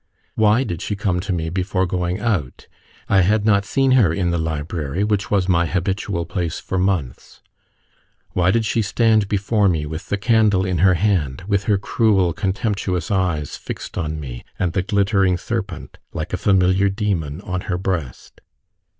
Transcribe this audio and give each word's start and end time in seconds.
Why 0.33 0.63
did 0.63 0.81
she 0.81 0.95
come 0.95 1.19
to 1.19 1.31
me 1.31 1.51
before 1.51 1.85
going 1.85 2.19
out? 2.19 2.65
I 3.07 3.21
had 3.21 3.45
not 3.45 3.65
seen 3.65 3.91
her 3.91 4.11
in 4.11 4.31
the 4.31 4.39
library, 4.39 5.03
which 5.03 5.29
was 5.29 5.47
my 5.47 5.67
habitual 5.67 6.25
place, 6.25 6.57
for 6.57 6.79
months. 6.79 7.43
Why 8.31 8.49
did 8.49 8.65
she 8.65 8.81
stand 8.81 9.27
before 9.27 9.67
me 9.69 9.85
with 9.85 10.09
the 10.09 10.17
candle 10.17 10.65
in 10.65 10.79
her 10.79 10.95
hand, 10.95 11.43
with 11.47 11.65
her 11.65 11.77
cruel 11.77 12.33
contemptuous 12.33 13.11
eyes 13.11 13.55
fixed 13.55 13.95
on 13.95 14.19
me, 14.19 14.43
and 14.57 14.73
the 14.73 14.81
glittering 14.81 15.37
serpent, 15.37 15.99
like 16.13 16.33
a 16.33 16.37
familiar 16.37 16.89
demon, 16.89 17.39
on 17.41 17.61
her 17.69 17.77
breast? 17.77 18.41